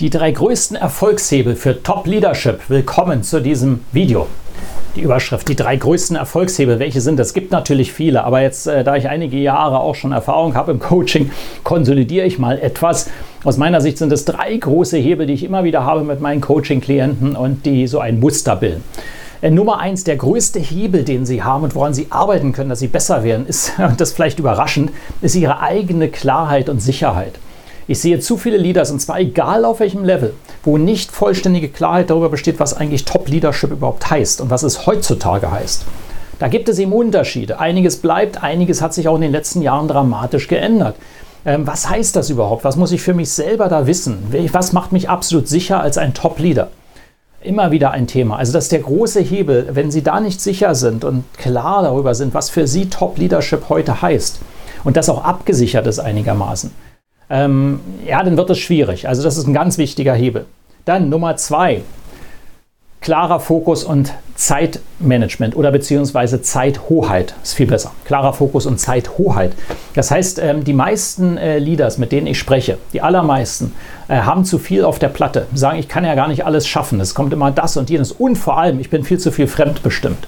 [0.00, 2.70] Die drei größten Erfolgshebel für Top Leadership.
[2.70, 4.28] Willkommen zu diesem Video.
[4.96, 7.20] Die Überschrift, die drei größten Erfolgshebel, welche sind?
[7.20, 10.72] Es gibt natürlich viele, aber jetzt, äh, da ich einige Jahre auch schon Erfahrung habe
[10.72, 11.30] im Coaching,
[11.64, 13.10] konsolidiere ich mal etwas.
[13.44, 16.40] Aus meiner Sicht sind es drei große Hebel, die ich immer wieder habe mit meinen
[16.40, 18.82] Coaching-Klienten und die so ein Muster bilden.
[19.42, 22.78] Äh, Nummer eins, der größte Hebel, den Sie haben und woran Sie arbeiten können, dass
[22.78, 27.34] Sie besser werden, ist, und das vielleicht überraschend, ist Ihre eigene Klarheit und Sicherheit.
[27.90, 32.08] Ich sehe zu viele Leaders, und zwar egal auf welchem Level, wo nicht vollständige Klarheit
[32.08, 35.86] darüber besteht, was eigentlich Top-Leadership überhaupt heißt und was es heutzutage heißt.
[36.38, 37.58] Da gibt es eben Unterschiede.
[37.58, 40.94] Einiges bleibt, einiges hat sich auch in den letzten Jahren dramatisch geändert.
[41.44, 42.62] Ähm, was heißt das überhaupt?
[42.62, 44.18] Was muss ich für mich selber da wissen?
[44.52, 46.70] Was macht mich absolut sicher als ein Top-Leader?
[47.42, 48.36] Immer wieder ein Thema.
[48.36, 49.70] Also das ist der große Hebel.
[49.72, 54.00] Wenn Sie da nicht sicher sind und klar darüber sind, was für Sie Top-Leadership heute
[54.00, 54.38] heißt
[54.84, 56.70] und das auch abgesichert ist einigermaßen,
[57.30, 59.08] ähm, ja, dann wird es schwierig.
[59.08, 60.46] Also das ist ein ganz wichtiger Hebel.
[60.84, 61.82] Dann Nummer zwei,
[63.00, 67.92] klarer Fokus und Zeitmanagement oder beziehungsweise Zeithoheit ist viel besser.
[68.04, 69.52] Klarer Fokus und Zeithoheit.
[69.94, 73.72] Das heißt, ähm, die meisten äh, Leaders, mit denen ich spreche, die allermeisten,
[74.08, 75.46] äh, haben zu viel auf der Platte.
[75.54, 77.00] Sagen, ich kann ja gar nicht alles schaffen.
[77.00, 78.12] Es kommt immer das und jenes.
[78.12, 80.26] Und vor allem, ich bin viel zu viel fremdbestimmt.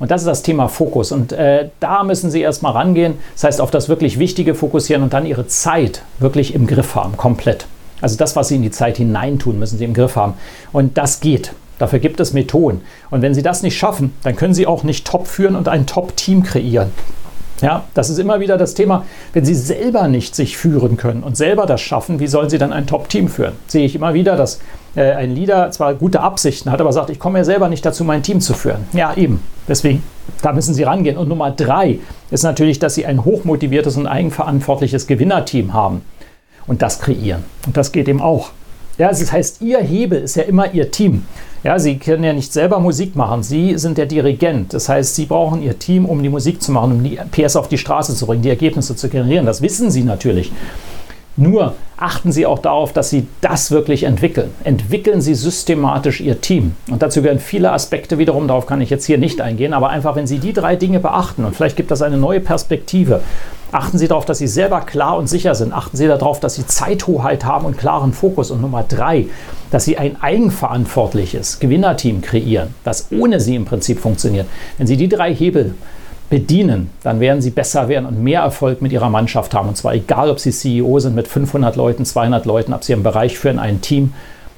[0.00, 1.12] Und das ist das Thema Fokus.
[1.12, 3.18] Und äh, da müssen Sie erstmal rangehen.
[3.34, 7.16] Das heißt, auf das wirklich Wichtige fokussieren und dann Ihre Zeit wirklich im Griff haben,
[7.16, 7.66] komplett.
[8.00, 10.34] Also das, was Sie in die Zeit hineintun, müssen Sie im Griff haben.
[10.72, 11.52] Und das geht.
[11.78, 12.80] Dafür gibt es Methoden.
[13.10, 15.86] Und wenn Sie das nicht schaffen, dann können Sie auch nicht top führen und ein
[15.86, 16.92] Top-Team kreieren.
[17.60, 21.36] Ja, das ist immer wieder das Thema, wenn Sie selber nicht sich führen können und
[21.36, 23.52] selber das schaffen, wie sollen Sie dann ein Top-Team führen?
[23.66, 24.60] Sehe ich immer wieder, dass
[24.96, 28.04] äh, ein Leader zwar gute Absichten hat, aber sagt, ich komme ja selber nicht dazu,
[28.04, 28.86] mein Team zu führen.
[28.92, 29.42] Ja, eben.
[29.68, 30.02] Deswegen,
[30.42, 31.16] da müssen Sie rangehen.
[31.16, 31.98] Und Nummer drei
[32.30, 36.02] ist natürlich, dass Sie ein hochmotiviertes und eigenverantwortliches Gewinnerteam haben
[36.66, 37.44] und das kreieren.
[37.66, 38.50] Und das geht eben auch.
[39.00, 41.24] Ja, das heißt, Ihr Hebel ist ja immer Ihr Team.
[41.64, 43.42] Ja, Sie können ja nicht selber Musik machen.
[43.42, 44.74] Sie sind der Dirigent.
[44.74, 47.68] Das heißt, Sie brauchen Ihr Team, um die Musik zu machen, um die PS auf
[47.68, 49.46] die Straße zu bringen, die Ergebnisse zu generieren.
[49.46, 50.52] Das wissen Sie natürlich.
[51.38, 54.50] Nur achten Sie auch darauf, dass Sie das wirklich entwickeln.
[54.64, 56.74] Entwickeln Sie systematisch Ihr Team.
[56.90, 60.14] Und dazu gehören viele Aspekte wiederum, darauf kann ich jetzt hier nicht eingehen, aber einfach,
[60.14, 63.22] wenn Sie die drei Dinge beachten und vielleicht gibt das eine neue Perspektive,
[63.72, 65.72] achten Sie darauf, dass Sie selber klar und sicher sind.
[65.72, 68.50] Achten Sie darauf, dass Sie Zeithoheit haben und klaren Fokus.
[68.50, 69.26] Und Nummer drei,
[69.70, 74.46] dass Sie ein eigenverantwortliches Gewinnerteam kreieren, das ohne Sie im Prinzip funktioniert.
[74.78, 75.74] Wenn Sie die drei Hebel
[76.30, 79.68] bedienen, dann werden sie besser werden und mehr Erfolg mit ihrer Mannschaft haben.
[79.68, 83.02] Und zwar egal, ob sie CEO sind mit 500 Leuten, 200 Leuten, ob sie im
[83.02, 84.14] Bereich führen, ein Team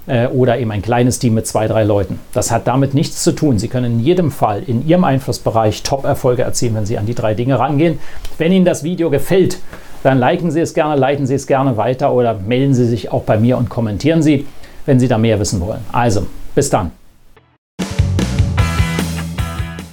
[0.06, 2.18] oder eben ein kleines Team mit zwei, drei Leuten.
[2.32, 3.58] Das hat damit nichts zu tun.
[3.58, 7.34] Sie können in jedem Fall in Ihrem Einflussbereich Top-Erfolge erzielen, wenn Sie an die drei
[7.34, 8.00] Dinge rangehen.
[8.36, 9.58] Wenn Ihnen das Video gefällt,
[10.02, 13.22] dann liken Sie es gerne, leiten Sie es gerne weiter oder melden Sie sich auch
[13.22, 14.46] bei mir und kommentieren Sie,
[14.86, 15.80] wenn Sie da mehr wissen wollen.
[15.92, 16.90] Also, bis dann.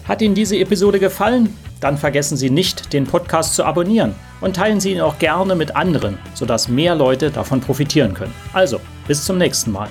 [0.07, 1.55] Hat Ihnen diese Episode gefallen?
[1.79, 5.75] Dann vergessen Sie nicht, den Podcast zu abonnieren und teilen Sie ihn auch gerne mit
[5.75, 8.33] anderen, sodass mehr Leute davon profitieren können.
[8.53, 9.89] Also, bis zum nächsten Mal.